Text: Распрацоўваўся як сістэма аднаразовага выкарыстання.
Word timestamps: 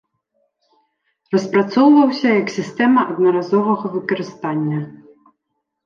Распрацоўваўся 1.35 2.27
як 2.41 2.47
сістэма 2.57 3.01
аднаразовага 3.13 3.85
выкарыстання. 4.01 4.79